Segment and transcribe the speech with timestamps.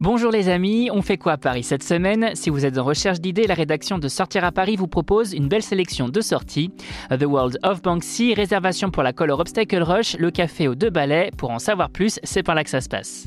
[0.00, 2.30] Bonjour les amis, on fait quoi à Paris cette semaine?
[2.34, 5.48] Si vous êtes en recherche d'idées, la rédaction de Sortir à Paris vous propose une
[5.48, 6.70] belle sélection de sorties.
[7.10, 11.32] The World of Banksy, réservation pour la Color Obstacle Rush, le café aux deux balais.
[11.36, 13.26] Pour en savoir plus, c'est par là que ça se passe.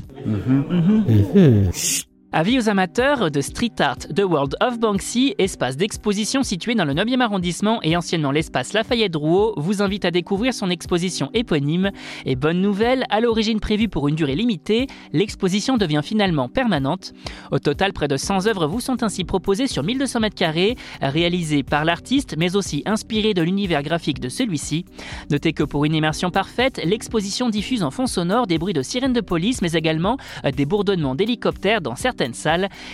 [2.34, 6.94] Avis aux amateurs de street art, The World of Banksy, espace d'exposition situé dans le
[6.94, 11.90] 9e arrondissement et anciennement l'espace Lafayette-Drouot, vous invite à découvrir son exposition éponyme.
[12.24, 17.12] Et bonne nouvelle, à l'origine prévue pour une durée limitée, l'exposition devient finalement permanente.
[17.50, 21.62] Au total, près de 100 œuvres vous sont ainsi proposées sur 1200 mètres carrés, réalisées
[21.62, 24.86] par l'artiste, mais aussi inspirées de l'univers graphique de celui-ci.
[25.30, 29.12] Notez que pour une immersion parfaite, l'exposition diffuse en fond sonore des bruits de sirènes
[29.12, 30.16] de police, mais également
[30.56, 32.21] des bourdonnements d'hélicoptères dans certaines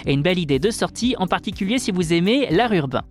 [0.07, 3.03] et une belle idée de sortie, en particulier si vous aimez l'art urbain.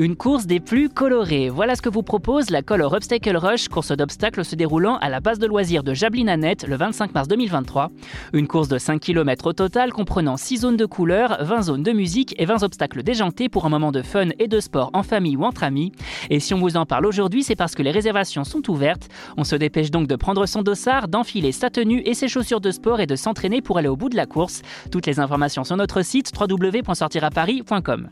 [0.00, 1.48] Une course des plus colorées.
[1.48, 5.18] Voilà ce que vous propose la Color Obstacle Rush, course d'obstacles se déroulant à la
[5.18, 7.90] base de loisirs de Jablin-Annette le 25 mars 2023.
[8.32, 11.90] Une course de 5 km au total comprenant 6 zones de couleurs, 20 zones de
[11.90, 15.36] musique et 20 obstacles déjantés pour un moment de fun et de sport en famille
[15.36, 15.90] ou entre amis.
[16.30, 19.08] Et si on vous en parle aujourd'hui, c'est parce que les réservations sont ouvertes.
[19.36, 22.70] On se dépêche donc de prendre son dossard, d'enfiler sa tenue et ses chaussures de
[22.70, 24.62] sport et de s'entraîner pour aller au bout de la course.
[24.92, 28.10] Toutes les informations sur notre site www.sortiraparis.com.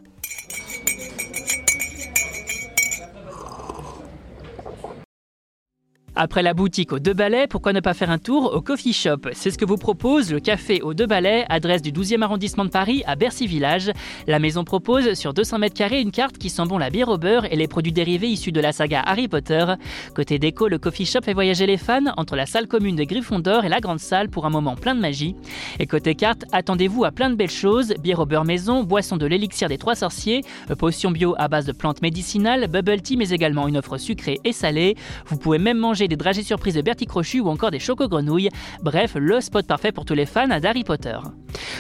[6.19, 9.19] Après la boutique aux deux balais, pourquoi ne pas faire un tour au coffee shop?
[9.33, 12.71] C'est ce que vous propose le café aux deux balais, adresse du 12e arrondissement de
[12.71, 13.93] Paris à Bercy Village.
[14.27, 17.19] La maison propose sur 200 mètres carrés une carte qui sent bon la bière au
[17.19, 19.67] beurre et les produits dérivés issus de la saga Harry Potter.
[20.15, 23.67] Côté déco, le coffee shop fait voyager les fans entre la salle commune de Gryffondor
[23.67, 25.37] et la grande salle pour un moment plein de magie.
[25.81, 29.27] Et côté carte, attendez-vous à plein de belles choses bière au beurre maison, boisson de
[29.27, 30.41] l'élixir des trois sorciers,
[30.79, 34.53] potion bio à base de plantes médicinales, bubble tea mais également une offre sucrée et
[34.53, 34.97] salée.
[35.27, 35.77] Vous pouvez même
[36.09, 38.51] des dragées surprises de Bertie Crochu ou encore des choco-grenouilles.
[38.83, 41.19] Bref, le spot parfait pour tous les fans d'Harry Potter.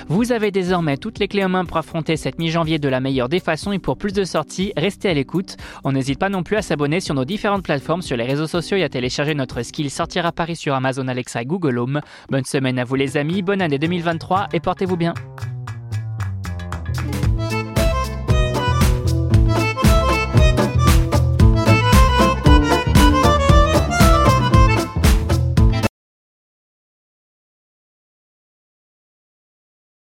[0.08, 3.28] Vous avez désormais toutes les clés en main pour affronter cette mi-janvier de la meilleure
[3.28, 5.56] des façons et pour plus de sorties, restez à l'écoute.
[5.84, 8.76] On n'hésite pas non plus à s'abonner sur nos différentes plateformes sur les réseaux sociaux
[8.76, 12.00] et à télécharger notre skill Sortir à Paris sur Amazon Alexa et Google Home.
[12.30, 15.14] Bonne semaine à vous les amis, bonne année 2023 et portez-vous bien.